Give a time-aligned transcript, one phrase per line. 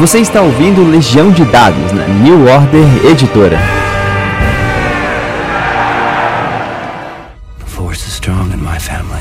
[0.00, 3.58] Você está ouvindo Legião de Dados na New Order Editora.
[7.58, 9.20] The force is strong in my family.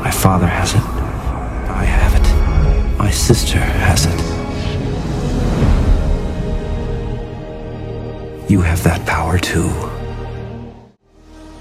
[0.00, 0.82] My father has it.
[1.68, 2.28] I have it.
[2.96, 4.22] My sister has it.
[8.48, 9.89] You have that power too.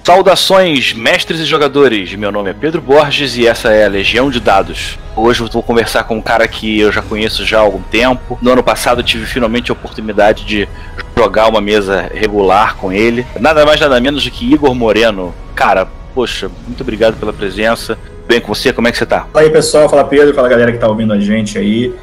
[0.09, 2.15] Saudações, mestres e jogadores!
[2.15, 4.97] Meu nome é Pedro Borges e essa é a Legião de Dados.
[5.15, 8.35] Hoje eu vou conversar com um cara que eu já conheço já há algum tempo.
[8.41, 10.67] No ano passado eu tive finalmente a oportunidade de
[11.15, 13.23] jogar uma mesa regular com ele.
[13.39, 15.31] Nada mais nada menos do que Igor Moreno.
[15.53, 17.95] Cara, poxa, muito obrigado pela presença.
[18.27, 19.27] Bem com você, como é que você tá?
[19.31, 21.93] Fala aí pessoal, fala Pedro, fala galera que tá ouvindo a gente aí.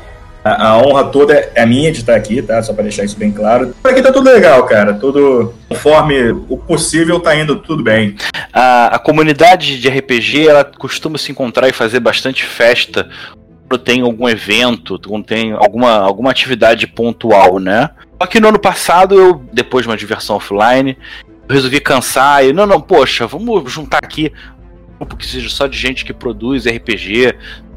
[0.46, 2.62] A, a, honra toda é minha de estar aqui, tá?
[2.62, 3.74] Só para deixar isso bem claro.
[3.82, 4.95] Por aqui tá tudo legal, cara.
[4.95, 8.14] Tudo conforme o possível tá indo tudo bem.
[8.52, 13.09] A, a comunidade de RPG, ela costuma se encontrar e fazer bastante festa
[13.68, 17.90] quando tem algum evento, quando tem alguma, alguma atividade pontual, né?
[18.23, 20.96] Só que no ano passado, eu, depois de uma diversão offline,
[21.51, 24.32] resolvi cansar e, não, não, poxa, vamos juntar aqui
[24.95, 27.35] um grupo que seja só de gente que produz RPG,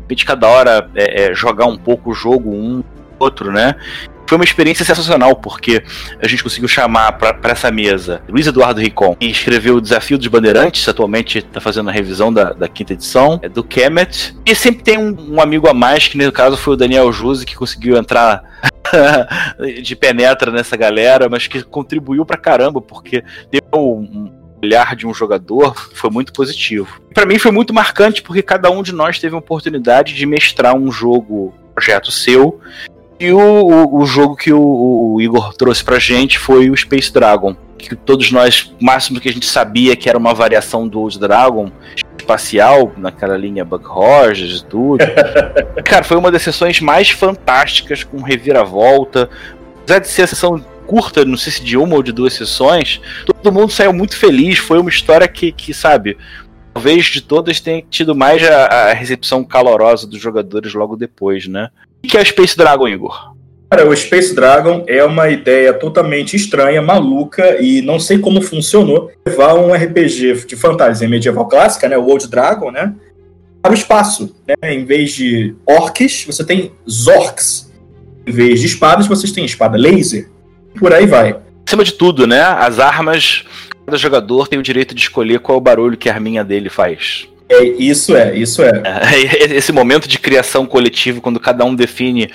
[0.10, 2.84] repente cada hora é, é, jogar um pouco o jogo um
[3.20, 3.76] outro, né?
[4.26, 5.84] Foi uma experiência sensacional, porque
[6.22, 10.28] a gente conseguiu chamar para essa mesa Luiz Eduardo Ricon, que escreveu o Desafio dos
[10.28, 14.36] Bandeirantes, atualmente está fazendo a revisão da, da, quinta edição, é do Kemet.
[14.46, 17.46] E sempre tem um, um, amigo a mais, que no caso foi o Daniel Juse,
[17.46, 18.44] que conseguiu entrar
[19.84, 25.14] de penetra nessa galera, mas que contribuiu pra caramba, porque deu um olhar de um
[25.14, 27.02] jogador foi muito positivo.
[27.14, 30.76] Para mim foi muito marcante porque cada um de nós teve a oportunidade de mestrar
[30.76, 32.60] um jogo, projeto seu.
[33.20, 37.12] E o, o, o jogo que o, o, Igor trouxe pra gente foi o Space
[37.12, 37.56] Dragon.
[37.78, 41.20] Que todos nós, o máximo que a gente sabia que era uma variação do Old
[41.20, 41.72] Dragon
[42.18, 45.04] espacial, naquela linha Buck Rogers e tudo.
[45.84, 49.30] Cara, foi uma das sessões mais fantásticas, com reviravolta.
[49.82, 53.00] Apesar de ser a sessão curta, não sei se de uma ou de duas sessões,
[53.24, 54.58] todo mundo saiu muito feliz.
[54.58, 56.18] Foi uma história que, que sabe,
[56.74, 61.70] talvez de todas tenha tido mais a, a recepção calorosa dos jogadores logo depois, né?
[62.04, 63.36] O que é o Space Dragon, Igor?
[63.70, 69.12] Cara, o Space Dragon é uma ideia totalmente estranha, maluca e não sei como funcionou
[69.28, 72.96] levar um RPG de fantasia medieval clássica, né, o Old Dragon, né,
[73.62, 74.36] para o espaço.
[74.48, 74.74] Né?
[74.74, 77.72] Em vez de orcs, você tem zorks.
[78.26, 80.30] Em vez de espadas, vocês têm espada laser
[80.80, 81.36] por aí vai.
[81.66, 82.42] Acima de tudo, né?
[82.42, 83.44] As armas,
[83.86, 86.70] cada jogador tem o direito de escolher qual é o barulho que a arminha dele
[86.70, 87.28] faz.
[87.50, 88.84] É, isso é, isso é.
[88.86, 89.54] é.
[89.56, 92.30] Esse momento de criação coletiva, quando cada um define,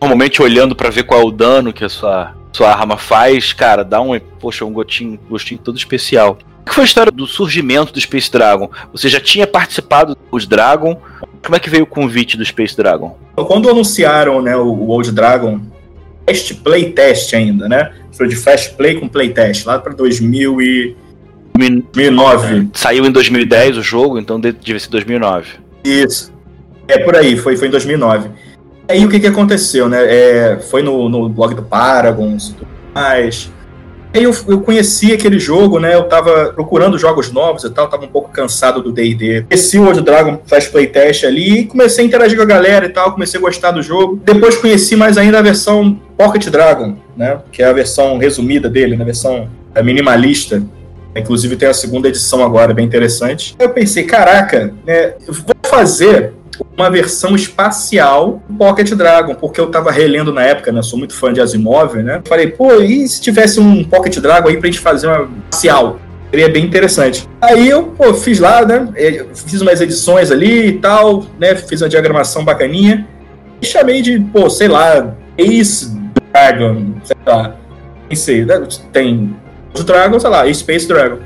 [0.00, 3.84] normalmente olhando para ver qual é o dano que a sua, sua arma faz, cara,
[3.84, 6.38] dá um, poxa, um gostinho, gostinho todo especial.
[6.60, 8.70] O que foi a história do surgimento do Space Dragon?
[8.92, 10.98] Você já tinha participado dos Dragon?
[11.44, 13.18] Como é que veio o convite do Space Dragon?
[13.34, 15.60] Quando anunciaram né, o Old Dragon
[16.26, 17.92] Fast Playtest ainda, né?
[18.12, 20.96] Foi de Fast Play com Playtest, lá para 2009.
[22.72, 25.48] Saiu em 2010 o jogo, então deve ser 2009.
[25.84, 26.32] Isso.
[26.88, 28.28] É por aí, foi, foi em 2009.
[28.88, 30.04] Aí o que, que aconteceu, né?
[30.04, 33.50] É, foi no, no blog do Paragons e tudo mais.
[34.14, 35.96] Aí eu, eu conheci aquele jogo, né?
[35.96, 39.42] Eu tava procurando jogos novos e tal, tava um pouco cansado do D&D.
[39.48, 42.90] Conheci o Old Dragon Flash Playtest ali e comecei a interagir com a galera e
[42.90, 44.20] tal, comecei a gostar do jogo.
[44.24, 47.40] Depois conheci mais ainda a versão Pocket Dragon, né?
[47.50, 49.04] Que é a versão resumida dele, né?
[49.04, 50.62] versão é, minimalista.
[51.16, 53.56] Inclusive tem a segunda edição agora, bem interessante.
[53.58, 56.32] Eu pensei, caraca, né, vou fazer
[56.76, 60.82] uma versão espacial do Pocket Dragon, porque eu tava relendo na época, né?
[60.82, 62.20] Sou muito fã de Asimov, né?
[62.26, 65.98] Falei, pô, e se tivesse um Pocket Dragon aí pra gente fazer uma espacial?
[66.30, 67.28] Seria bem interessante.
[67.40, 68.88] Aí eu, pô, fiz lá, né?
[68.96, 71.54] É, fiz umas edições ali e tal, né?
[71.54, 73.06] Fiz uma diagramação bacaninha.
[73.62, 75.96] E chamei de, pô, sei lá, Ace
[76.32, 77.56] Dragon, sei lá.
[78.08, 78.66] Pensei, né?
[78.92, 79.36] tem
[79.86, 81.18] Dragon, sei lá, Space Dragon.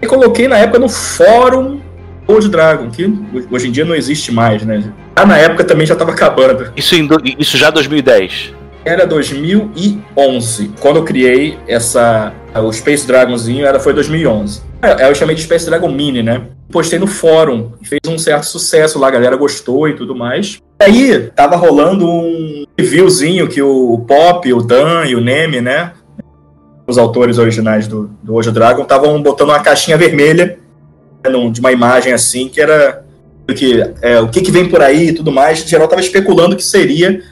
[0.00, 1.80] E coloquei na época no fórum
[2.26, 3.12] Old Dragon, que
[3.50, 4.92] hoje em dia não existe mais, né?
[5.14, 6.72] Ah, na época também já estava acabando.
[6.76, 8.52] Isso, em do, isso já 2010?
[8.84, 10.72] Era 2011.
[10.80, 12.32] Quando eu criei essa.
[12.54, 14.62] O Space Dragonzinho era, foi 2011.
[14.82, 16.42] É, eu chamei de Space Dragon Mini, né?
[16.70, 20.60] Postei no fórum, fez um certo sucesso lá, a galera gostou e tudo mais.
[20.80, 25.92] E aí, tava rolando um reviewzinho que o Pop, o Dan e o Neme, né?
[26.86, 30.58] Os autores originais do, do Ojo Dragon estavam botando uma caixinha vermelha
[31.50, 33.04] de uma imagem assim, que era
[33.54, 35.62] que, é, o que, que vem por aí e tudo mais.
[35.62, 37.22] Em geral, tava especulando que seria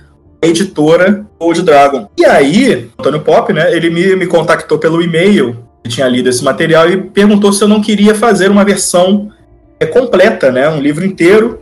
[0.43, 2.09] a editora Old Dragon.
[2.19, 6.45] E aí, Antônio Pop, né, ele me, me contactou pelo e-mail, que tinha lido esse
[6.45, 9.31] material, e perguntou se eu não queria fazer uma versão
[9.81, 11.61] é, completa, né, um livro inteiro,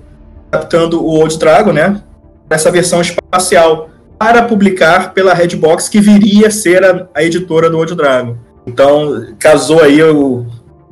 [0.50, 2.02] adaptando o Old Dragon, né,
[2.50, 3.88] essa versão espacial.
[4.18, 8.36] para publicar pela Redbox, que viria a ser a, a editora do Old Dragon.
[8.64, 10.46] Então, casou aí o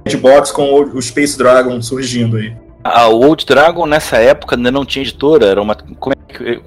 [0.05, 2.52] Redbox com o, o Space Dragon surgindo aí.
[2.82, 5.75] Ah, o Old Dragon nessa época ainda não tinha editora, era uma.
[5.75, 6.62] Como é que,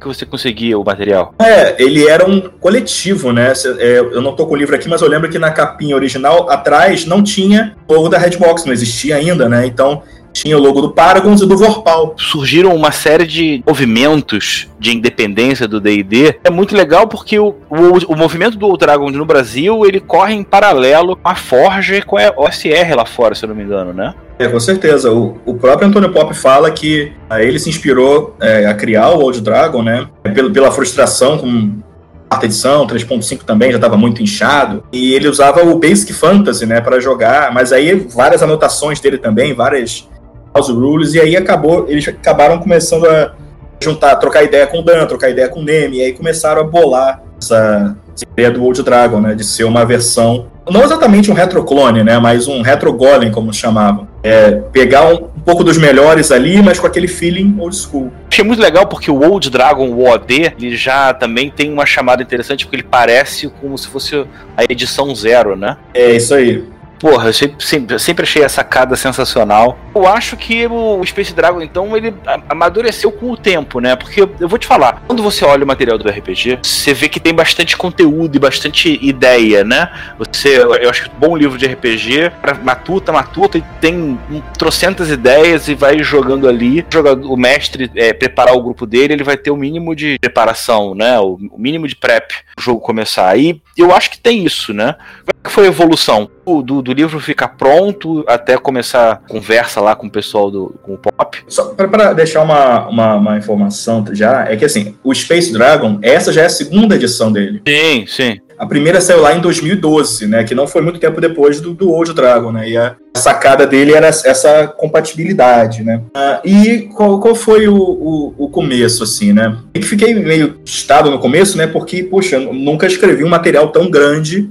[0.00, 1.34] que você conseguia o material?
[1.40, 3.52] É, ele era um coletivo, né?
[3.78, 6.48] É, eu não tô com o livro aqui, mas eu lembro que na capinha original,
[6.48, 9.66] atrás, não tinha o logo da Redbox, não existia ainda, né?
[9.66, 10.02] Então
[10.38, 12.14] tinha o logo do Paragons e do Vorpal.
[12.16, 16.38] Surgiram uma série de movimentos de independência do D&D.
[16.44, 20.44] É muito legal porque o, o, o movimento do Dragon no Brasil, ele corre em
[20.44, 23.92] paralelo com a Forge e com a OSR lá fora, se eu não me engano,
[23.92, 24.14] né?
[24.38, 25.12] É, com certeza.
[25.12, 29.40] O, o próprio Antônio Pop fala que ele se inspirou é, a criar o Old
[29.40, 30.06] Dragon, né?
[30.22, 31.80] Pela, pela frustração com
[32.28, 36.78] quarta edição, 3.5 também já estava muito inchado, e ele usava o Basic Fantasy, né,
[36.78, 40.06] para jogar, mas aí várias anotações dele também, várias
[40.54, 43.32] house rules, e aí acabou, eles acabaram começando a
[43.80, 46.64] juntar, trocar ideia com o Dan, trocar ideia com o Neme, e aí começaram a
[46.64, 51.34] bolar essa, essa ideia do Old Dragon, né, de ser uma versão, não exatamente um
[51.34, 54.06] retroclone, né, mas um retro golem, como chamavam.
[54.22, 58.12] É, pegar um, um, pouco dos melhores ali, mas com aquele feeling old school.
[58.30, 62.22] Achei muito legal porque o Old Dragon, o OD, ele já também tem uma chamada
[62.22, 65.76] interessante, porque ele parece como se fosse a edição zero, né?
[65.94, 66.64] É, isso aí.
[66.98, 69.78] Porra, eu sempre, sempre, achei a sacada sensacional.
[69.94, 72.14] Eu acho que o Space Dragon, então, ele
[72.48, 73.94] amadureceu com o tempo, né?
[73.94, 77.20] Porque eu vou te falar, quando você olha o material do RPG, você vê que
[77.20, 79.90] tem bastante conteúdo e bastante ideia, né?
[80.18, 84.18] Você, eu acho que um bom livro de RPG, matuta, matuta, e tem
[84.56, 86.84] trocentas ideias e vai jogando ali.
[87.24, 91.18] O mestre é, preparar o grupo dele, ele vai ter o mínimo de preparação, né?
[91.20, 93.38] O, o mínimo de prep o jogo começar.
[93.38, 94.94] E eu acho que tem isso, né?
[94.94, 96.28] Como é que foi a evolução?
[96.62, 100.94] Do, do livro ficar pronto até começar a conversa lá com o pessoal do com
[100.94, 101.38] o Pop?
[101.46, 106.32] Só para deixar uma, uma, uma, informação já, é que assim, o Space Dragon, essa
[106.32, 107.62] já é a segunda edição dele.
[107.66, 108.40] Sim, sim.
[108.58, 110.42] A primeira saiu lá em 2012, né?
[110.42, 112.68] Que não foi muito tempo depois do, do Old Dragon, né?
[112.68, 116.02] E a sacada dele era essa compatibilidade, né?
[116.14, 119.56] Ah, e qual, qual foi o, o, o, começo, assim, né?
[119.74, 121.68] E que fiquei meio estado no começo, né?
[121.68, 124.50] Porque, poxa, nunca escrevi um material tão grande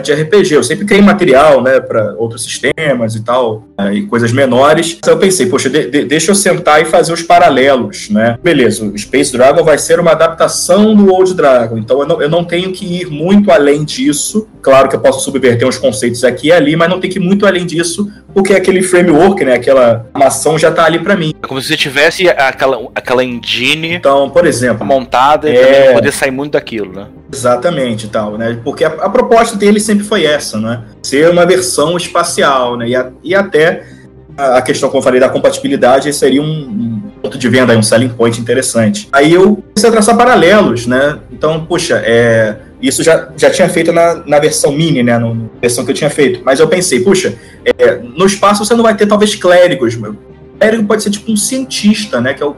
[0.00, 0.54] de RPG.
[0.54, 4.96] Eu sempre criei material, né, para outros sistemas e tal, né, e coisas menores.
[4.98, 8.38] Então eu pensei, poxa, de, de, deixa eu sentar e fazer os paralelos, né?
[8.42, 12.28] Beleza, o Space Dragon vai ser uma adaptação do Old Dragon, então eu não, eu
[12.28, 14.48] não tenho que ir muito além disso.
[14.62, 17.22] Claro que eu posso subverter uns conceitos aqui e ali, mas não tem que ir
[17.22, 21.34] muito além disso, porque aquele framework, né, aquela amação já está ali para mim.
[21.42, 25.92] É como se você tivesse aquela, aquela engine então, por exemplo, montada e é...
[25.92, 27.06] poder sair muito daquilo, né?
[27.32, 28.58] Exatamente, tal, né?
[28.62, 30.82] Porque a, a, proposta dele sempre foi essa, né?
[31.02, 32.88] Ser uma versão espacial, né?
[32.88, 33.84] E, a, e até
[34.36, 37.82] a, a, questão, como eu falei, da compatibilidade seria um, um, ponto de venda, um
[37.82, 39.08] selling point interessante.
[39.12, 41.18] Aí eu comecei a traçar paralelos, né?
[41.30, 45.18] Então, puxa, é, isso já, já tinha feito na, na versão mini, né?
[45.18, 46.40] Na versão que eu tinha feito.
[46.44, 47.34] Mas eu pensei, puxa,
[47.64, 50.16] é, no espaço você não vai ter talvez clérigos, meu.
[50.58, 52.34] Clérigo pode ser tipo um cientista, né?
[52.34, 52.56] Que é o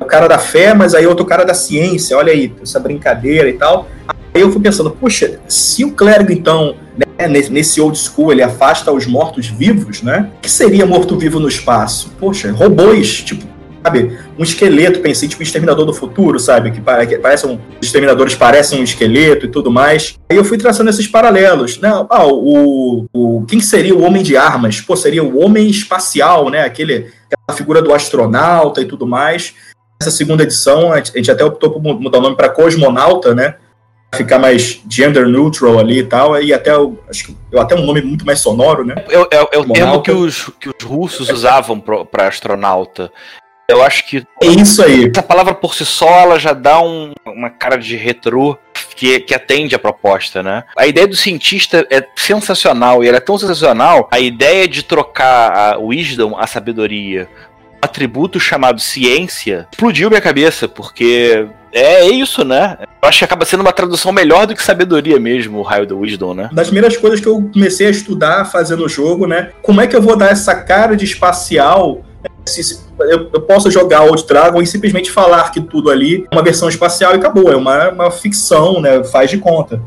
[0.00, 3.54] o cara da fé, mas aí outro cara da ciência, olha aí, essa brincadeira e
[3.54, 3.88] tal.
[4.34, 8.92] Aí eu fui pensando, puxa, se o clérigo, então, né, nesse old school, ele afasta
[8.92, 10.30] os mortos-vivos, né?
[10.38, 12.12] O que seria morto-vivo no espaço?
[12.18, 13.44] Poxa, robôs, tipo,
[13.88, 14.18] sabe?
[14.38, 16.70] Um esqueleto, pensei, tipo, um exterminador do futuro, sabe?
[16.70, 17.58] Que parece um.
[17.80, 20.16] Os exterminadores parecem um esqueleto e tudo mais.
[20.30, 21.78] Aí eu fui traçando esses paralelos.
[21.78, 21.88] Né?
[22.10, 23.44] Ah, o, o.
[23.46, 24.80] Quem seria o homem de armas?
[24.80, 26.62] Pô, seria o homem espacial, né?
[26.62, 29.54] Aquele, aquela figura do astronauta e tudo mais.
[30.00, 33.56] Nessa segunda edição, a gente até optou por mudar o nome para Cosmonauta, né?
[34.14, 36.70] Ficar mais gender neutral ali e tal, e até
[37.10, 38.94] acho que eu até um nome muito mais sonoro, né?
[39.10, 43.12] É, é, é o termo que os, que os russos usavam para astronauta.
[43.70, 44.24] Eu acho que.
[44.42, 45.10] É isso aí.
[45.10, 48.56] Essa palavra por si só ela já dá um, uma cara de retrô
[48.96, 50.64] que, que atende a proposta, né?
[50.74, 54.08] A ideia do cientista é sensacional e ela é tão sensacional.
[54.10, 57.28] A ideia de trocar a wisdom, a sabedoria,
[57.82, 62.78] atributo chamado ciência explodiu minha cabeça, porque é, é isso, né?
[63.02, 65.98] Eu acho que acaba sendo uma tradução melhor do que sabedoria mesmo, o raio do
[65.98, 66.48] Wisdom, né?
[66.52, 69.50] Das primeiras coisas que eu comecei a estudar fazendo o jogo, né?
[69.62, 72.02] Como é que eu vou dar essa cara de espacial?
[73.00, 77.12] Eu, posso jogar Old Dragon e simplesmente falar que tudo ali é uma versão espacial
[77.12, 77.52] e acabou.
[77.52, 79.04] É uma, uma ficção, né?
[79.04, 79.80] Faz de conta.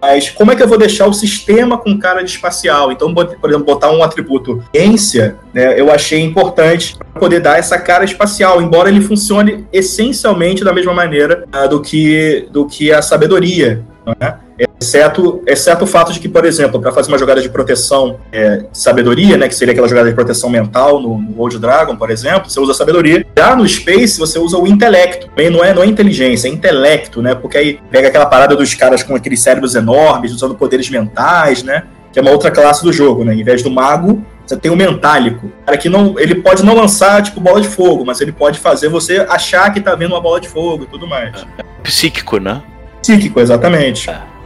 [0.00, 2.92] Mas como é que eu vou deixar o sistema com cara de espacial?
[2.92, 7.78] Então, por exemplo, botar um atributo ciência, né, eu achei importante para poder dar essa
[7.78, 13.02] cara espacial, embora ele funcione essencialmente da mesma maneira uh, do, que, do que a
[13.02, 13.84] sabedoria.
[14.20, 14.34] É?
[14.80, 18.64] Exceto, exceto o fato de que, por exemplo, para fazer uma jogada de proteção é,
[18.72, 22.48] sabedoria, né, que seria aquela jogada de proteção mental no, no Old Dragon, por exemplo,
[22.48, 23.26] você usa sabedoria.
[23.36, 25.28] Já no Space, você usa o intelecto.
[25.34, 27.34] Bem, não é, não é inteligência, é intelecto, né?
[27.34, 31.82] Porque aí pega aquela parada dos caras com aqueles cérebros enormes, usando poderes mentais, né?
[32.12, 33.34] Que é uma outra classe do jogo, né?
[33.34, 35.52] Em vez do mago, você tem o mentálico.
[35.66, 38.88] Cara que não, ele pode não lançar, tipo, bola de fogo, mas ele pode fazer
[38.88, 41.44] você achar que tá vendo uma bola de fogo e tudo mais.
[41.82, 42.62] Psíquico, né?
[43.02, 44.10] Psíquico, exatamente.
[44.10, 44.38] É.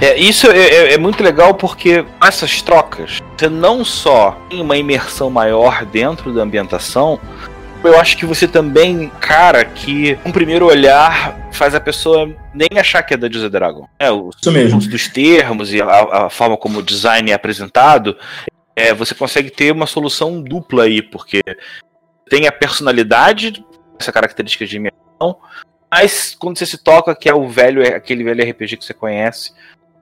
[0.00, 4.76] É, isso é, é, é, muito legal porque essas trocas, você não só tem uma
[4.76, 7.18] imersão maior dentro da ambientação,
[7.82, 13.02] eu acho que você também, cara, que um primeiro olhar faz a pessoa nem achar
[13.02, 13.88] que é da José Dragon.
[13.98, 14.30] É, o
[14.74, 18.16] uso dos termos e a, a, forma como o design é apresentado,
[18.76, 21.40] é, você consegue ter uma solução dupla aí, porque
[22.28, 23.64] tem a personalidade,
[23.98, 25.36] essa característica de imersão,
[25.90, 29.52] mas quando você se toca, que é o velho, aquele velho RPG que você conhece,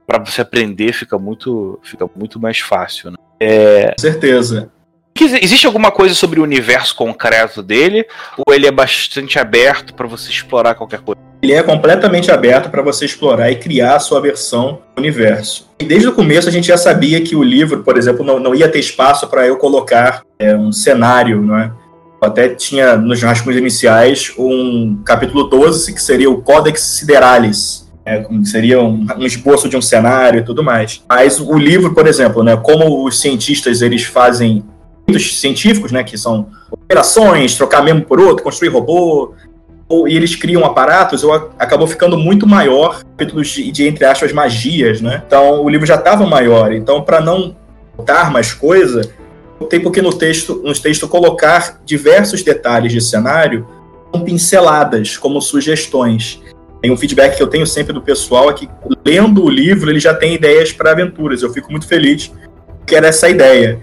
[0.07, 3.11] para você aprender fica muito, fica muito mais fácil.
[3.11, 3.17] Né?
[3.41, 3.89] É...
[3.89, 4.71] Com certeza.
[5.19, 8.07] Existe alguma coisa sobre o universo concreto dele?
[8.37, 11.19] Ou ele é bastante aberto para você explorar qualquer coisa?
[11.43, 15.71] Ele é completamente aberto para você explorar e criar a sua versão do universo.
[15.79, 18.55] E desde o começo a gente já sabia que o livro, por exemplo, não, não
[18.55, 21.73] ia ter espaço para eu colocar é, um cenário, não é?
[22.21, 28.81] Até tinha nos rascunhos iniciais um capítulo 12 que seria o Codex Sideralis, é, seria
[28.81, 31.03] um, um, esboço de um cenário e tudo mais.
[31.09, 34.65] Mas o livro, por exemplo, né, como os cientistas eles fazem
[35.07, 39.35] muitos científicos, né, que são operações, trocar mesmo por outro, construir robô,
[39.89, 44.33] ou, e eles criam aparatos, eu, acabou ficando muito maior, capítulos de, de, entre aspas,
[44.33, 45.23] magias, né?
[45.27, 46.73] Então o livro já estava maior.
[46.73, 47.57] Então, para não
[47.97, 49.09] botar mais coisa,
[49.65, 53.67] tem porque no texto, no texto colocar diversos detalhes de cenário
[54.13, 56.41] com pinceladas, como sugestões.
[56.83, 58.69] Tem um feedback que eu tenho sempre do pessoal é que,
[59.05, 61.43] lendo o livro, ele já tem ideias para aventuras.
[61.43, 62.31] Eu fico muito feliz
[62.87, 63.81] que era essa ideia.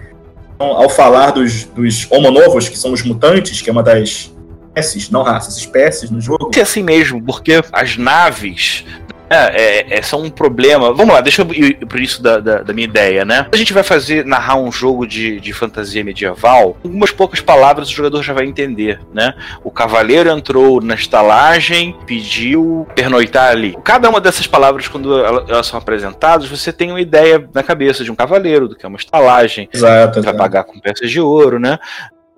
[0.54, 4.30] Então, ao falar dos, dos homonovos, que são os mutantes, que é uma das
[4.74, 6.50] espécies, não raças, espécies no jogo.
[6.56, 8.84] É assim mesmo, porque as naves
[9.28, 10.92] é, é, é, são um problema.
[10.92, 13.46] Vamos lá, deixa eu ir por isso da, da, da, minha ideia, né?
[13.52, 17.92] A gente vai fazer, narrar um jogo de, de fantasia medieval, algumas poucas palavras o
[17.92, 19.34] jogador já vai entender, né?
[19.62, 23.76] O cavaleiro entrou na estalagem, pediu pernoitar ali.
[23.82, 28.10] Cada uma dessas palavras, quando elas são apresentadas, você tem uma ideia na cabeça de
[28.10, 29.68] um cavaleiro, do que é uma estalagem.
[29.72, 30.22] Exato.
[30.22, 31.78] Vai pagar com peças de ouro, né?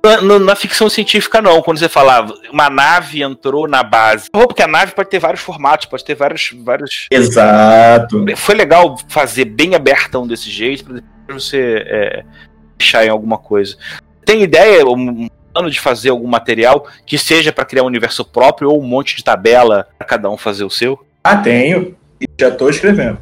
[0.05, 1.61] Na, na, ficção científica, não.
[1.63, 4.31] Quando você falava uma nave entrou na base.
[4.31, 6.55] Porque a nave pode ter vários formatos, pode ter vários.
[6.63, 7.07] vários...
[7.11, 8.25] Exato.
[8.37, 10.85] Foi legal fazer bem abertão desse jeito,
[11.27, 12.25] para você é,
[12.79, 13.77] deixar em alguma coisa.
[14.25, 18.71] Tem ideia, um plano de fazer algum material que seja para criar um universo próprio
[18.71, 21.05] ou um monte de tabela para cada um fazer o seu?
[21.25, 21.97] Ah, tenho.
[22.21, 23.19] E já estou escrevendo.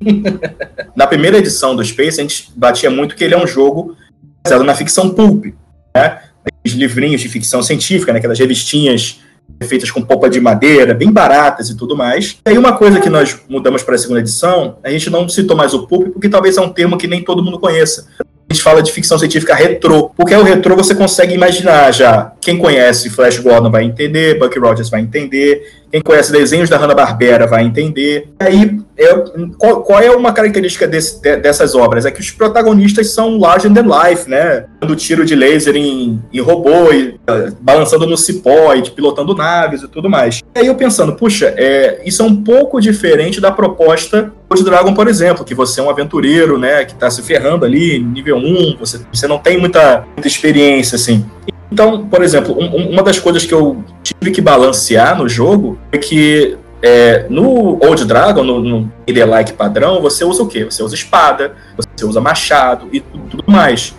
[0.94, 3.96] na primeira edição do Space, a gente batia muito que ele é um jogo
[4.42, 5.46] baseado na ficção pulp
[5.94, 6.20] né?
[6.64, 8.18] Os livrinhos de ficção científica, né?
[8.18, 9.20] aquelas revistinhas
[9.66, 12.38] feitas com polpa de madeira, bem baratas e tudo mais.
[12.46, 15.56] E aí uma coisa que nós mudamos para a segunda edição, a gente não citou
[15.56, 18.06] mais o pulp, porque talvez é um termo que nem todo mundo conheça.
[18.50, 22.32] A gente fala de ficção científica retrô, porque o retrô você consegue imaginar já.
[22.40, 27.46] Quem conhece Flash Gordon vai entender, Buck Rogers vai entender, quem conhece desenhos da Hanna-Barbera
[27.46, 28.28] vai entender.
[28.40, 29.14] E aí, é,
[29.58, 32.06] qual, qual, é uma característica desse, de, dessas obras?
[32.06, 34.64] É que os protagonistas são larger than life, né?
[34.80, 39.82] Dando tiro de laser em, em robô, e, uh, balançando no cipó, e pilotando naves
[39.82, 40.40] e tudo mais.
[40.54, 44.94] E aí eu pensando, puxa, é, isso é um pouco diferente da proposta de Dragon,
[44.94, 48.76] por exemplo, que você é um aventureiro, né, que tá se ferrando ali, nível 1,
[48.78, 51.24] você, você não tem muita, muita experiência, assim.
[51.70, 55.98] Então, por exemplo, um, uma das coisas que eu tive que balancear no jogo é
[55.98, 58.92] que é, no Old Dragon, no, no
[59.26, 60.64] like padrão, você usa o quê?
[60.64, 63.94] Você usa espada, você usa machado e tudo, tudo mais.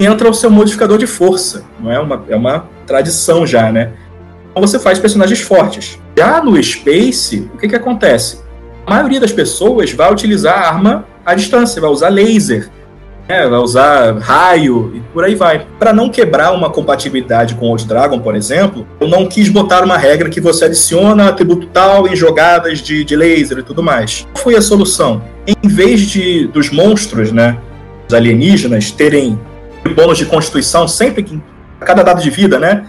[0.00, 3.92] Entra o seu modificador de força, não é uma, é uma tradição já, né?
[4.50, 5.98] Então você faz personagens fortes.
[6.16, 8.43] Já no Space, o que, que acontece?
[8.86, 12.70] A maioria das pessoas vai utilizar arma à distância, vai usar laser
[13.28, 15.66] é, vai usar raio e por aí vai.
[15.78, 19.96] Para não quebrar uma compatibilidade com Old Dragon, por exemplo, eu não quis botar uma
[19.96, 24.26] regra que você adiciona atributo tal em jogadas de, de laser e tudo mais.
[24.32, 25.22] Qual foi a solução?
[25.46, 27.58] Em vez de dos monstros, né,
[28.06, 29.38] os alienígenas, terem
[29.94, 31.40] bônus de constituição sempre que
[31.80, 32.86] a cada dado de vida, né?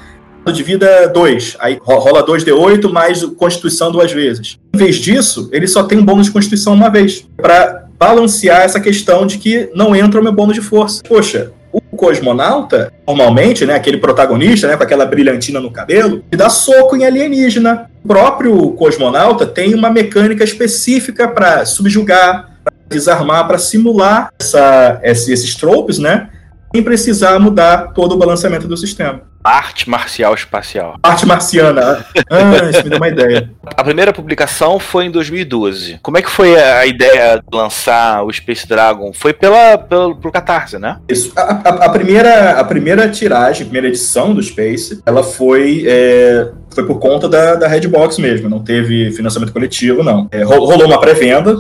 [0.52, 1.58] De vida 2.
[1.60, 4.58] Aí rola 2d8 mais constituição duas vezes.
[4.74, 7.26] Em vez disso, ele só tem um bônus de constituição uma vez.
[7.38, 11.02] Para balancear essa questão de que não entra o meu bônus de força.
[11.08, 16.50] Poxa, o cosmonauta, normalmente, né, aquele protagonista, né, com aquela brilhantina no cabelo, ele dá
[16.50, 17.90] soco em alienígena.
[18.04, 25.56] O próprio cosmonauta tem uma mecânica específica para subjugar, para desarmar, para simular essa, esses
[25.56, 26.30] tropes, né?
[26.76, 29.22] Sem precisar mudar todo o balanceamento do sistema.
[29.42, 30.98] Arte marcial espacial.
[31.02, 32.06] Arte marciana.
[32.30, 33.50] Ah, isso me deu uma ideia.
[33.64, 36.00] A primeira publicação foi em 2012.
[36.02, 39.14] Como é que foi a ideia de lançar o Space Dragon?
[39.14, 41.00] Foi pela, pelo, pro Catarse, né?
[41.08, 41.32] Isso.
[41.34, 46.50] A, a, a primeira, a primeira tiragem, a primeira edição do Space, ela foi, é,
[46.76, 48.50] foi por conta da, da Redbox mesmo.
[48.50, 50.28] Não teve financiamento coletivo, não.
[50.32, 51.58] É, rolou uma pré-venda,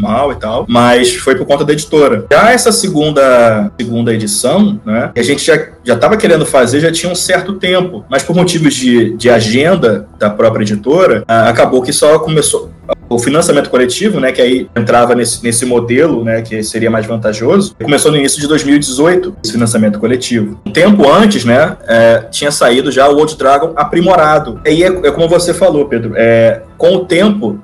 [0.00, 2.26] normal e tal, mas foi por conta da editora.
[2.30, 7.10] Já essa segunda, segunda edição, né, a gente já, já tava querendo fazer, já tinha
[7.10, 12.18] um certo tempo, mas por motivos de, de agenda da própria editora, acabou que só
[12.18, 12.70] começou
[13.08, 17.74] o financiamento coletivo, né, que aí entrava nesse, nesse modelo, né, que seria mais vantajoso,
[17.82, 20.60] começou no início de 2018, esse financiamento coletivo.
[20.64, 24.49] Um tempo antes, né, é, tinha saído já o Old Dragon aprimorado.
[24.66, 27.60] E é, é como você falou, Pedro, é, com o tempo,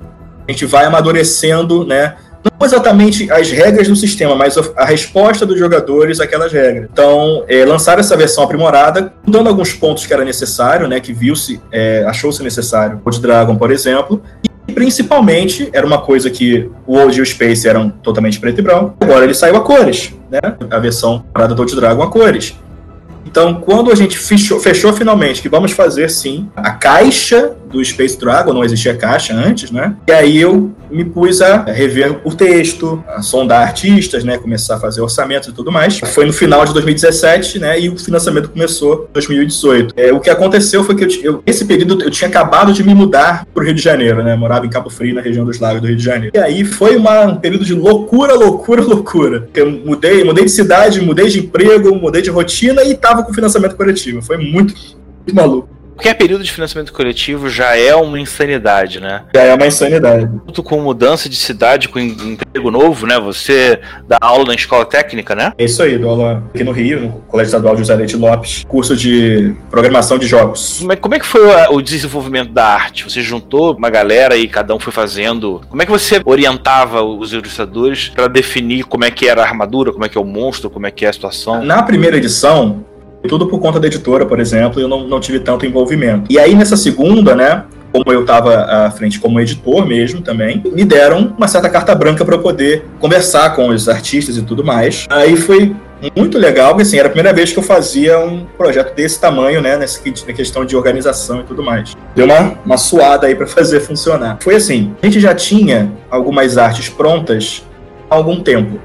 [0.47, 2.15] a gente vai amadurecendo, né,
[2.59, 6.87] não exatamente as regras do sistema, mas a resposta dos jogadores àquelas regras.
[6.91, 11.61] Então, é, lançaram essa versão aprimorada, mudando alguns pontos que era necessário, né, que viu-se,
[11.71, 14.21] é, achou-se necessário, o de Dragon, por exemplo,
[14.67, 18.61] e principalmente era uma coisa que o Old e o Space eram totalmente preto e
[18.61, 18.95] branco.
[18.99, 20.39] Agora ele saiu a cores, né?
[20.69, 22.53] A versão parada do Old Dragon a cores.
[23.37, 28.17] Então, quando a gente fechou, fechou, finalmente que vamos fazer sim a caixa do Space
[28.17, 29.95] Dragon, não existia caixa antes, né?
[30.07, 34.37] E aí eu me pus a rever o texto, a sondar artistas, né?
[34.37, 35.99] Começar a fazer orçamento e tudo mais.
[35.99, 37.79] Foi no final de 2017, né?
[37.79, 39.93] E o financiamento começou em 2018.
[39.97, 42.93] É, o que aconteceu foi que eu, eu, esse período eu tinha acabado de me
[42.93, 44.35] mudar para o Rio de Janeiro, né?
[44.35, 46.31] Morava em Cabo Frio, na região dos Lagos do Rio de Janeiro.
[46.35, 49.49] E aí foi uma, um período de loucura, loucura, loucura.
[49.53, 53.75] Eu mudei, mudei de cidade, mudei de emprego, mudei de rotina e tava com financiamento
[53.75, 54.21] coletivo.
[54.21, 55.76] Foi muito, muito maluco.
[55.97, 59.23] Qualquer período de financiamento coletivo já é uma insanidade, né?
[59.33, 60.29] Já é uma insanidade.
[60.45, 63.19] Junto com mudança de cidade, com emprego novo, né?
[63.19, 65.53] Você dá aula na escola técnica, né?
[65.57, 68.95] É isso aí, dou aula aqui no Rio, no Colégio Estadual José Leite Lopes, curso
[68.95, 70.77] de programação de jogos.
[70.77, 73.03] Como é, como é que foi o desenvolvimento da arte?
[73.03, 75.61] Você juntou uma galera e cada um foi fazendo.
[75.67, 79.91] Como é que você orientava os ilustradores para definir como é que era a armadura,
[79.91, 81.63] como é que é o monstro, como é que é a situação?
[81.63, 82.85] Na primeira edição,
[83.27, 86.25] tudo por conta da editora, por exemplo, eu não, não tive tanto envolvimento.
[86.29, 90.83] E aí nessa segunda, né, como eu estava à frente como editor mesmo também, me
[90.83, 95.05] deram uma certa carta branca para eu poder conversar com os artistas e tudo mais.
[95.09, 95.75] Aí foi
[96.15, 99.61] muito legal, porque assim, era a primeira vez que eu fazia um projeto desse tamanho,
[99.61, 101.95] né, nessa questão de organização e tudo mais.
[102.15, 104.37] Deu uma, uma suada aí para fazer funcionar.
[104.41, 107.63] Foi assim, a gente já tinha algumas artes prontas
[108.09, 108.79] há algum tempo,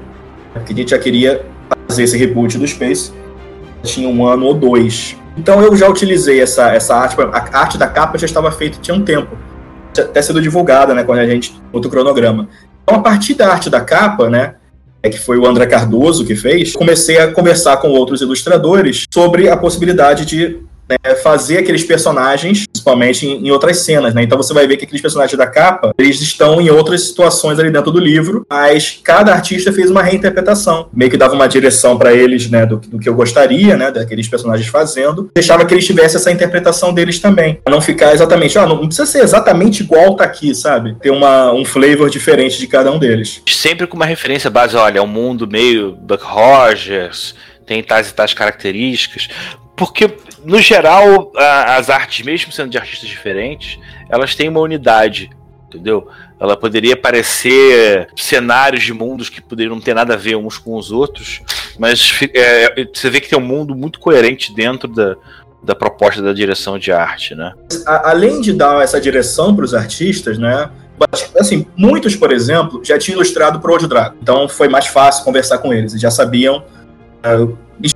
[0.65, 1.45] que a gente já queria
[1.87, 3.11] fazer esse reboot do Space,
[3.83, 5.15] tinha um ano ou dois.
[5.37, 8.95] Então eu já utilizei essa, essa arte, a arte da capa já estava feita tinha
[8.95, 9.35] um tempo,
[9.97, 12.47] até sido divulgada, né, quando a gente outro cronograma.
[12.83, 14.55] Então a partir da arte da capa, né,
[15.01, 19.49] é que foi o André Cardoso que fez, comecei a conversar com outros ilustradores sobre
[19.49, 24.23] a possibilidade de né, fazer aqueles personagens, principalmente em, em, outras cenas, né?
[24.23, 27.71] Então você vai ver que aqueles personagens da capa, eles estão em outras situações ali
[27.71, 32.13] dentro do livro, mas cada artista fez uma reinterpretação, meio que dava uma direção para
[32.13, 36.17] eles, né, do, do, que eu gostaria, né, daqueles personagens fazendo, deixava que eles tivessem
[36.17, 40.15] essa interpretação deles também, pra não ficar exatamente, ah, não, não precisa ser exatamente igual
[40.15, 40.95] tá aqui, sabe?
[41.01, 43.41] Ter uma, um flavor diferente de cada um deles.
[43.47, 47.33] Sempre com uma referência base, olha, é um mundo meio Buck Rogers,
[47.65, 49.29] tem tais e tais características,
[49.75, 55.29] porque no geral, a, as artes, mesmo sendo de artistas diferentes, elas têm uma unidade,
[55.67, 56.07] entendeu?
[56.39, 60.77] Ela poderia parecer cenários de mundos que poderiam não ter nada a ver uns com
[60.77, 61.41] os outros,
[61.79, 65.15] mas é, você vê que tem um mundo muito coerente dentro da,
[65.63, 67.53] da proposta da direção de arte, né?
[67.85, 70.69] Além de dar essa direção para os artistas, né?
[71.39, 75.57] Assim, muitos, por exemplo, já tinham ilustrado para o Dragon, então foi mais fácil conversar
[75.57, 76.63] com eles, já sabiam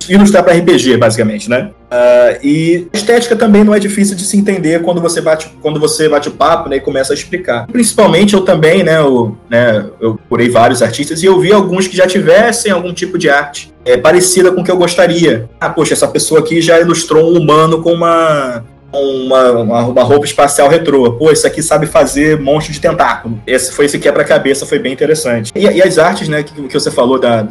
[0.08, 1.70] ilustrar para RPG, basicamente, né?
[1.90, 6.08] Uh, e estética também não é difícil de se entender quando você bate, quando você
[6.08, 7.66] bate o papo né, e começa a explicar.
[7.66, 11.96] Principalmente eu também, né, eu, né, eu procurei vários artistas e eu vi alguns que
[11.96, 15.48] já tivessem algum tipo de arte é, parecida com o que eu gostaria.
[15.58, 20.24] Ah, poxa, essa pessoa aqui já ilustrou um humano com uma uma, uma, uma, roupa
[20.24, 21.12] espacial retrô.
[21.12, 23.38] Pô, isso aqui sabe fazer monstro de tentáculo.
[23.46, 25.52] Esse foi esse quebra-cabeça, foi bem interessante.
[25.54, 27.46] E, e, as artes, né, que, que você falou da,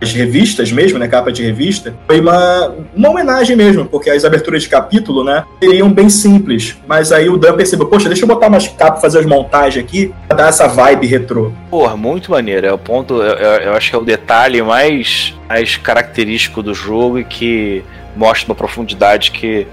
[0.00, 4.62] as revistas mesmo, né, capa de revista, foi uma, uma homenagem mesmo, porque as aberturas
[4.62, 8.48] de capítulo, né, seriam bem simples, mas aí o Dan percebeu, poxa, deixa eu botar
[8.48, 11.52] umas capas, fazer as montagens aqui, pra dar essa vibe retrô.
[11.70, 15.76] Porra, muito maneiro, é o ponto, eu, eu acho que é o detalhe mais, mais
[15.76, 17.82] característico do jogo e que
[18.14, 19.66] mostra uma profundidade que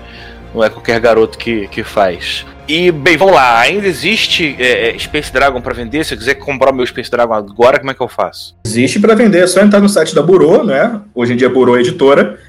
[0.54, 2.46] não é qualquer garoto que, que faz.
[2.67, 3.60] E, bem, vamos lá.
[3.60, 6.06] Ainda existe é, é Space Dragon para vender?
[6.06, 8.56] Se eu quiser comprar o meu Space Dragon agora, como é que eu faço?
[8.65, 9.43] Existe para vender.
[9.43, 11.02] É só entrar no site da Burô, né?
[11.13, 12.39] Hoje em dia, Burô Editora.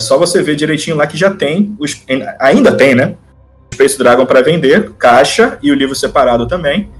[0.00, 1.76] É só você ver direitinho lá que já tem.
[1.78, 2.02] Os,
[2.40, 3.14] ainda tem, né?
[3.74, 6.90] Space Dragon para vender, caixa e o livro separado também.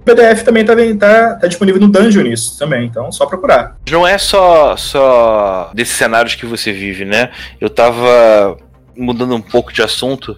[0.00, 3.76] O PDF também está tá, tá disponível no Dungeon isso também, então só procurar.
[3.90, 7.30] Não é só, só desses cenários que você vive, né?
[7.60, 8.56] Eu tava
[8.96, 10.36] mudando um pouco de assunto,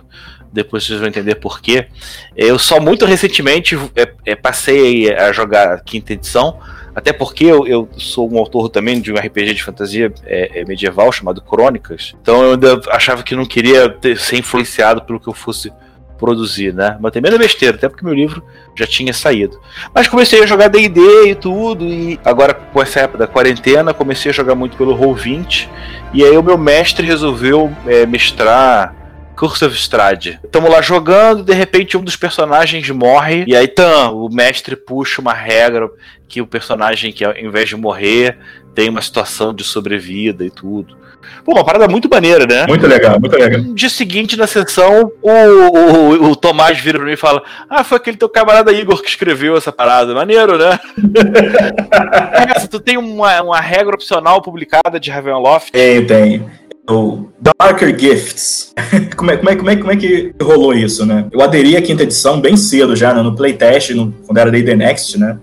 [0.54, 1.88] depois vocês vão entender por quê.
[2.36, 6.58] Eu só muito recentemente é, é, passei a jogar quinta edição,
[6.94, 10.64] até porque eu, eu, sou um autor também de um RPG de fantasia é, é
[10.64, 15.28] medieval chamado Crônicas, então eu ainda achava que não queria ter, ser influenciado pelo que
[15.28, 15.72] eu fosse
[16.16, 16.96] produzir, né?
[17.00, 18.42] Mas também é besteira, até porque meu livro
[18.76, 19.60] já tinha saído.
[19.92, 24.30] Mas comecei a jogar D&D e tudo, e agora com essa época da quarentena, comecei
[24.30, 25.68] a jogar muito pelo Roll20,
[26.12, 29.03] e aí o meu mestre resolveu é, mestrar
[29.36, 30.38] Curse of Strade.
[30.44, 35.20] Estamos lá jogando, de repente um dos personagens morre, e aí tam, o mestre puxa
[35.20, 35.88] uma regra
[36.28, 38.38] que o personagem que ao invés de morrer
[38.74, 40.96] tem uma situação de sobrevida e tudo.
[41.44, 42.66] Pô, uma parada muito maneira, né?
[42.66, 43.62] Muito legal, muito legal.
[43.62, 47.82] No dia seguinte, na sessão, o, o, o Tomás vira pra mim e fala: Ah,
[47.82, 50.14] foi aquele teu camarada Igor que escreveu essa parada.
[50.14, 50.78] Maneiro, né?
[52.70, 55.70] tu tem uma, uma regra opcional publicada de Ravenloft?
[55.70, 56.46] Tem, tem.
[56.88, 58.74] O Darker Gifts.
[59.16, 61.26] como, é, como, é, como, é, como é que rolou isso, né?
[61.32, 63.22] Eu aderi à quinta edição bem cedo já, né?
[63.22, 65.38] no playtest, no, quando era Day The Next, né?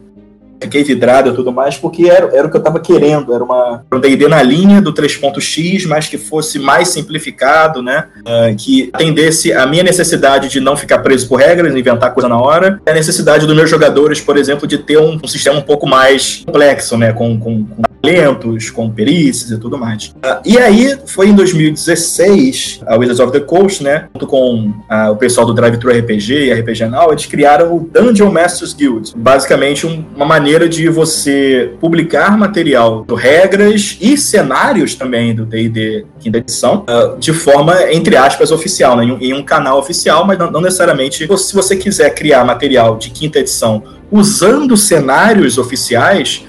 [0.61, 3.33] Fiquei vidrado e tudo mais, porque era, era o que eu estava querendo.
[3.33, 8.07] Era uma, um D&D na linha do 3.x, mas que fosse mais simplificado, né?
[8.19, 12.39] Uh, que atendesse a minha necessidade de não ficar preso por regras, inventar coisa na
[12.39, 15.87] hora, a necessidade dos meus jogadores, por exemplo, de ter um, um sistema um pouco
[15.87, 17.11] mais complexo, né?
[17.11, 20.07] Com, com, com talentos, com perícias e tudo mais.
[20.07, 24.07] Uh, e aí, foi em 2016, a Wizards of the Coast, né?
[24.13, 27.79] Junto com uh, o pessoal do Drive Thru RPG e RPG Now, eles criaram o
[27.79, 29.13] Dungeon Masters Guild.
[29.15, 36.05] Basicamente, um, uma maneira maneira de você publicar material, regras e cenários também do D&D
[36.19, 39.05] quinta edição, uh, de forma, entre aspas, oficial, né?
[39.05, 43.39] em, um, canal oficial, mas não, não necessariamente, se você quiser criar material de quinta
[43.39, 46.45] edição usando cenários oficiais,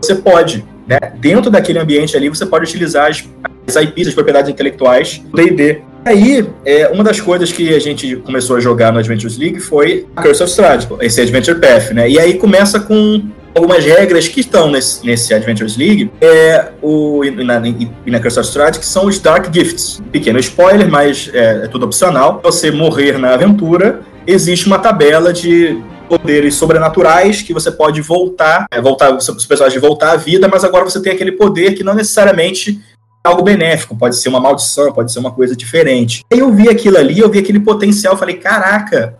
[0.00, 0.98] você pode, né?
[1.18, 3.24] Dentro daquele ambiente ali, você pode utilizar as,
[3.66, 8.16] as IPs, as propriedades intelectuais do D&D aí, é, uma das coisas que a gente
[8.16, 12.08] começou a jogar no Adventures League foi a Curse of Strahd, esse Adventure Path, né?
[12.08, 13.22] E aí começa com
[13.58, 18.78] algumas regras que estão nesse, nesse Adventures League é o, na, na Curse of Strahd,
[18.78, 20.00] que são os Dark Gifts.
[20.12, 22.40] Pequeno spoiler, mas é, é tudo opcional.
[22.42, 28.80] Você morrer na aventura, existe uma tabela de poderes sobrenaturais que você pode voltar, é,
[28.80, 32.80] voltar os personagens voltar à vida, mas agora você tem aquele poder que não necessariamente
[33.22, 36.24] algo benéfico, pode ser uma maldição, pode ser uma coisa diferente.
[36.32, 39.18] Aí eu vi aquilo ali, eu vi aquele potencial, falei, caraca,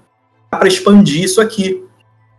[0.51, 1.83] dá para expandir isso aqui.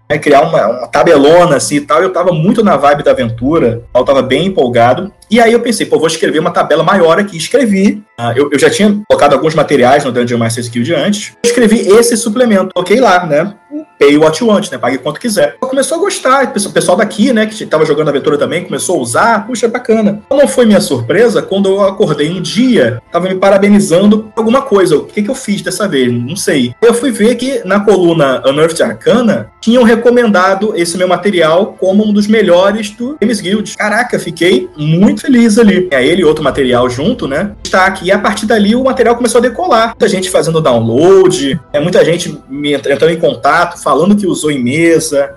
[0.09, 3.83] É, criar uma, uma, tabelona assim e tal, eu tava muito na vibe da aventura,
[3.93, 5.13] eu tava bem empolgado.
[5.29, 7.37] E aí eu pensei, pô, vou escrever uma tabela maior aqui.
[7.37, 8.03] Escrevi.
[8.19, 11.33] Uh, eu, eu, já tinha colocado alguns materiais no Dungeon Master Skill de antes.
[11.43, 12.71] Escrevi esse suplemento.
[12.73, 13.53] Coloquei lá, né?
[13.99, 14.77] pay what you want, né?
[14.77, 15.57] Pague quanto quiser.
[15.59, 19.45] Começou a gostar, o pessoal daqui, né, que estava jogando aventura também, começou a usar,
[19.45, 20.21] puxa, é bacana.
[20.31, 24.95] Não foi minha surpresa quando eu acordei um dia, tava me parabenizando por alguma coisa.
[24.95, 26.11] O que, que eu fiz dessa vez?
[26.11, 26.73] Não sei.
[26.81, 32.13] Eu fui ver que na coluna Unearthed Arcana tinham recomendado esse meu material como um
[32.13, 33.75] dos melhores do Games Guild.
[33.75, 35.87] Caraca, fiquei muito feliz ali.
[35.91, 37.51] É ele e outro material junto, né?
[37.63, 38.05] Está aqui.
[38.05, 39.89] E a partir dali o material começou a decolar.
[39.89, 44.61] Muita gente fazendo download, é, muita gente me entrando em contato, falando que usou em
[44.63, 45.35] mesa,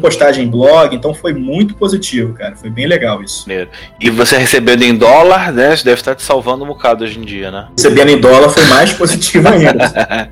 [0.00, 2.56] postagem em blog, então foi muito positivo, cara.
[2.56, 3.46] Foi bem legal isso.
[4.00, 5.74] E você recebendo em dólar, né?
[5.74, 7.68] Isso deve estar te salvando um bocado hoje em dia, né?
[7.76, 10.30] Recebendo em dólar foi mais positivo ainda.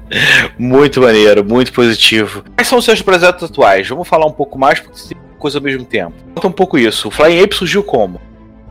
[0.59, 2.45] muito maneiro, muito positivo.
[2.57, 3.89] Quais são os seus projetos atuais?
[3.89, 6.13] Vamos falar um pouco mais, porque tem coisa ao mesmo tempo.
[6.35, 7.09] Conta um pouco isso.
[7.09, 8.21] O Flying Ape surgiu como?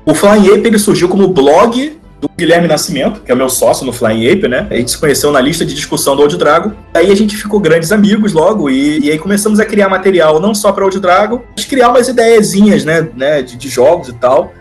[0.10, 3.86] O Flying Ape ele surgiu como blog do Guilherme Nascimento, que é o meu sócio
[3.86, 4.65] no Flying Ape, né?
[4.72, 6.74] A gente se conheceu na lista de discussão do Old Drago.
[6.95, 10.56] Aí a gente ficou grandes amigos logo e, e aí começamos a criar material não
[10.56, 14.52] só para Old Drago, mas criar umas ideiazinhas, né, né de, de, jogos e tal.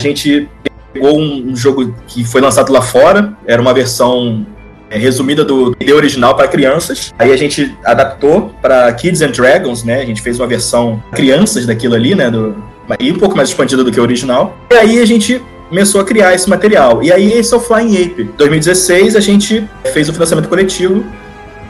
[0.00, 0.48] A gente
[0.94, 4.46] pegou um, um, jogo que foi lançado lá fora, era uma versão
[4.88, 7.12] é, resumida do ID original para crianças.
[7.18, 10.00] Aí a gente adaptou para Kids and Dragons, né?
[10.00, 12.56] A gente fez uma versão crianças daquilo ali, né, do,
[12.98, 14.56] e um pouco mais expandida do que o original.
[14.70, 17.02] E aí a gente começou a criar esse material.
[17.02, 18.22] E aí esse é o Flying Ape.
[18.22, 21.04] Em 2016 a gente fez o financiamento coletivo.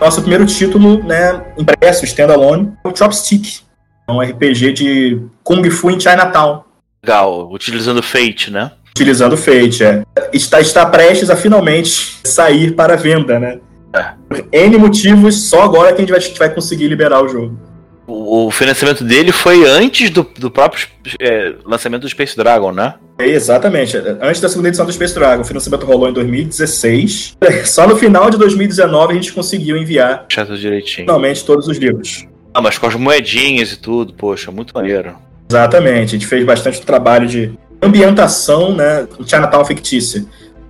[0.00, 3.60] Nosso primeiro título, né, impresso, standalone, o Chopstick.
[4.06, 6.64] É um RPG de Kung Fu em Chinatown.
[7.02, 8.72] Legal, utilizando Fate, né?
[8.90, 10.02] Utilizando Fate, é.
[10.32, 13.58] Está, está prestes a finalmente sair para venda, né?
[13.94, 14.12] É.
[14.28, 17.58] Por N motivos, só agora que a gente vai, vai conseguir liberar o jogo.
[18.06, 20.86] O, o financiamento dele foi antes do, do próprio
[21.20, 22.94] é, lançamento do Space Dragon, né?
[23.18, 23.96] É, exatamente.
[23.96, 27.36] Antes da segunda edição do Space Dragon, o financiamento rolou em 2016.
[27.64, 31.06] Só no final de 2019 a gente conseguiu enviar Chato direitinho.
[31.06, 32.26] finalmente todos os livros.
[32.52, 35.14] Ah, mas com as moedinhas e tudo, poxa, muito maneiro.
[35.48, 36.16] Exatamente.
[36.16, 39.06] A gente fez bastante trabalho de ambientação, né?
[39.26, 40.24] Chinatown fictícia.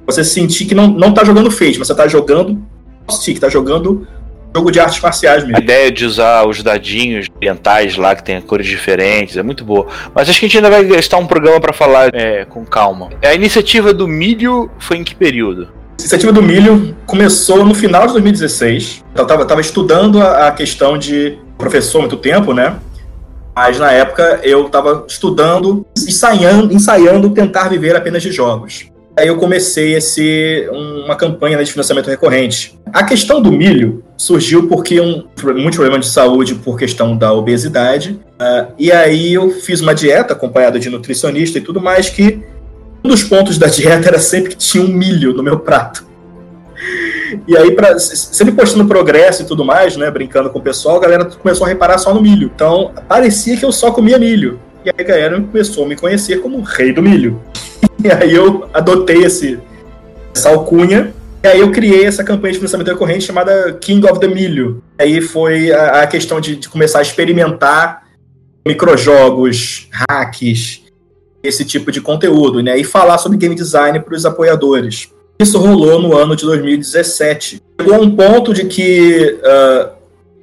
[0.07, 2.63] Você sentir que não, não tá jogando Fate, mas você tá jogando
[3.11, 4.07] Stick, tá jogando
[4.55, 5.63] jogo de artes marciais A mesmo.
[5.63, 9.87] ideia de usar os dadinhos ambientais lá, que tem cores diferentes, é muito boa.
[10.15, 13.11] Mas acho que a gente ainda vai gastar um programa pra falar é, com calma.
[13.23, 15.69] A iniciativa do milho foi em que período?
[15.99, 19.05] A iniciativa do Milho começou no final de 2016.
[19.15, 22.77] Eu tava, tava estudando a, a questão de professor há muito tempo, né?
[23.55, 28.87] Mas na época eu estava estudando, ensaiando, ensaiando tentar viver apenas de jogos.
[29.17, 30.69] Aí eu comecei esse,
[31.05, 32.77] uma campanha né, de financiamento recorrente.
[32.93, 38.19] A questão do milho surgiu porque um muitos problemas de saúde por questão da obesidade.
[38.39, 42.43] ah, e aí eu fiz uma dieta acompanhada de nutricionista e tudo mais que
[43.05, 46.05] um dos pontos da dieta era sempre que tinha um milho no meu prato.
[47.49, 50.11] E aí, pra, sempre postando progresso e tudo mais, né?
[50.11, 52.51] Brincando com o pessoal, a galera começou a reparar só no milho.
[52.55, 54.61] Então, parecia que eu só comia milho.
[54.85, 57.41] E aí a galera começou a me conhecer como o rei do milho.
[58.05, 59.59] E aí eu adotei esse,
[60.37, 61.15] essa alcunha.
[61.43, 64.83] E aí eu criei essa campanha de financiamento recorrente chamada King of the Milho.
[64.99, 68.05] Aí foi a, a questão de, de começar a experimentar
[68.67, 70.83] microjogos, hacks,
[71.43, 72.79] esse tipo de conteúdo, né?
[72.79, 75.11] E falar sobre game design para os apoiadores.
[75.39, 77.61] Isso rolou no ano de 2017.
[77.81, 79.91] Chegou a um ponto de que ah,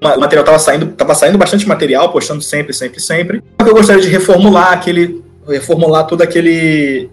[0.01, 3.43] o material estava saindo, tava saindo bastante material, postando sempre, sempre, sempre.
[3.59, 7.09] Só que eu gostaria de reformular aquele, reformular toda aquele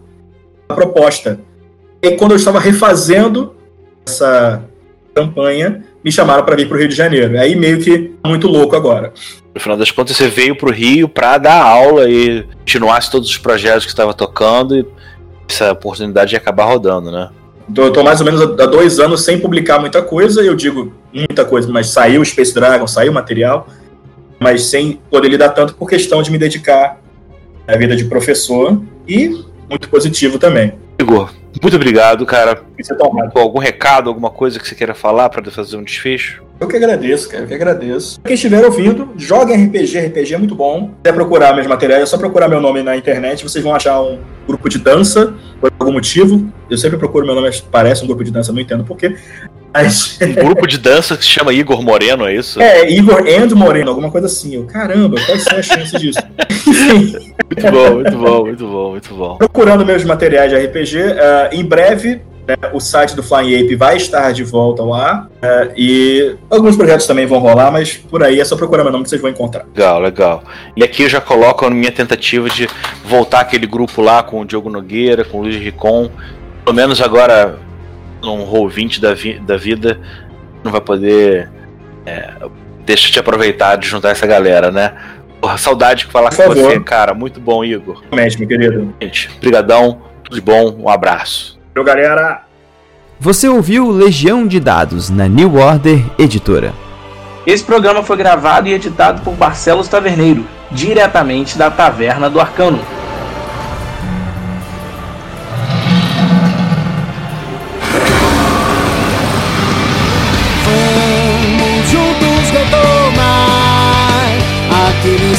[0.69, 1.41] proposta.
[2.03, 3.55] E quando eu estava refazendo
[4.07, 4.63] essa
[5.15, 7.39] campanha, me chamaram para vir para o Rio de Janeiro.
[7.39, 9.13] Aí meio que muito louco agora.
[9.55, 13.39] No final das contas, você veio pro Rio pra dar aula e continuasse todos os
[13.39, 14.87] projetos que estava tocando e
[15.49, 17.31] essa oportunidade de acabar rodando, né?
[17.77, 21.45] Eu tô mais ou menos há dois anos sem publicar muita coisa, eu digo muita
[21.45, 23.67] coisa, mas saiu o Space Dragon, saiu o material,
[24.39, 27.01] mas sem poder lidar tanto por questão de me dedicar
[27.67, 30.73] à vida de professor e muito positivo também.
[30.99, 31.31] Igor,
[31.63, 32.63] muito obrigado, cara.
[32.79, 33.39] Isso é tão rápido.
[33.39, 36.43] Algum recado, alguma coisa que você queira falar pra fazer um desfecho?
[36.61, 38.21] Eu que agradeço, cara, eu que agradeço.
[38.21, 40.89] Quem estiver ouvindo, joguem RPG, RPG é muito bom.
[40.89, 44.01] Se quiser procurar meus materiais, é só procurar meu nome na internet, vocês vão achar
[44.03, 46.53] um grupo de dança, por algum motivo.
[46.69, 49.17] Eu sempre procuro meu nome, parece um grupo de dança, não entendo porquê.
[50.21, 52.61] Um grupo de dança que se chama Igor Moreno, é isso?
[52.61, 54.55] é, Igor and Moreno, alguma coisa assim.
[54.55, 56.19] Eu, caramba, quais são as chances disso?
[57.49, 59.37] Muito bom, muito bom, muito bom, muito bom.
[59.37, 63.97] procurando meus materiais de RPG, ah, em breve né, o site do Flying Ape vai
[63.97, 65.31] estar de volta ao ar.
[65.43, 69.05] ah, e alguns projetos também vão rolar, mas por aí é só procurar meu nome
[69.05, 69.65] que vocês vão encontrar.
[69.75, 70.45] Legal, legal.
[70.77, 72.69] E aqui eu já coloco a minha tentativa de
[73.05, 76.11] voltar aquele grupo lá com o Diogo Nogueira, com o Luiz Ricon.
[76.65, 77.59] Pelo menos agora,
[78.23, 80.01] num roll 20 da, vi- da vida,
[80.65, 81.49] não vai poder.
[82.07, 82.31] É,
[82.85, 84.93] deixa eu te aproveitar de juntar essa galera, né?
[85.41, 86.57] Porra, saudade de falar Por com favor.
[86.73, 87.15] você, cara.
[87.15, 88.03] Muito bom, Igor.
[88.11, 88.95] Realmente, meu querido.
[89.01, 91.59] Gente, brigadão, tudo de bom, um abraço.
[91.75, 92.43] Valeu, galera!
[93.21, 96.73] Você ouviu Legião de Dados na New Order Editora.
[97.47, 102.79] Esse programa foi gravado e editado por Barcelos Taverneiro, diretamente da Taverna do Arcano.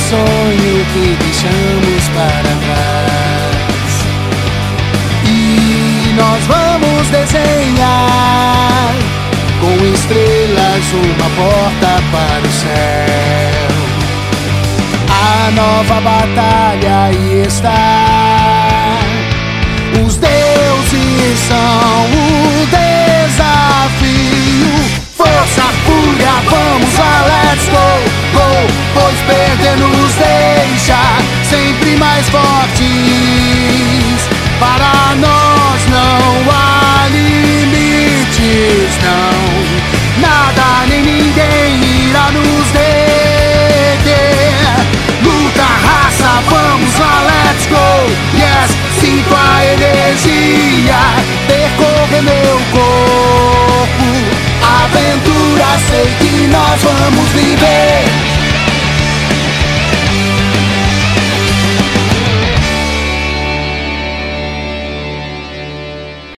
[0.08, 3.92] Sonho que deixamos para trás.
[5.26, 8.94] E nós vamos desenhar
[9.60, 13.70] com estrelas uma porta para o céu.
[15.10, 19.00] A nova batalha aí está.
[20.06, 24.20] Os deuses são o desafio.
[25.18, 28.09] Força, fúria, vamos lá, let's go, go.
[29.70, 30.98] Perder nos deixa
[31.44, 32.88] sempre mais fortes.
[34.60, 40.22] Para nós não há limites, não.
[40.22, 44.10] Nada nem ninguém irá nos deter.
[45.24, 48.10] Luta, raça, vamos lá, let's go.
[48.36, 51.00] Yes, sinto a energia
[51.48, 54.08] percorrer meu corpo.
[54.84, 58.39] Aventura, sei que nós vamos viver.